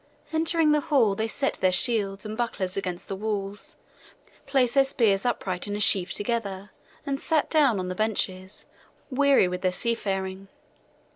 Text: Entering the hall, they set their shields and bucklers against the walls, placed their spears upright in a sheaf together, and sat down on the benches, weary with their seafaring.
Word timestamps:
Entering 0.33 0.71
the 0.71 0.81
hall, 0.81 1.13
they 1.13 1.27
set 1.27 1.59
their 1.61 1.71
shields 1.71 2.25
and 2.25 2.35
bucklers 2.35 2.75
against 2.75 3.07
the 3.07 3.15
walls, 3.15 3.75
placed 4.47 4.73
their 4.73 4.83
spears 4.83 5.27
upright 5.27 5.67
in 5.67 5.75
a 5.75 5.79
sheaf 5.79 6.11
together, 6.11 6.71
and 7.05 7.19
sat 7.19 7.51
down 7.51 7.79
on 7.79 7.87
the 7.87 7.93
benches, 7.93 8.65
weary 9.11 9.47
with 9.47 9.61
their 9.61 9.71
seafaring. 9.71 10.47